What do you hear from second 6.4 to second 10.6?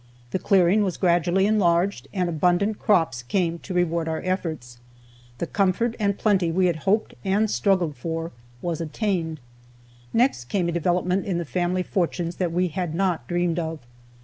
we had hoped and struggled for was attained. Next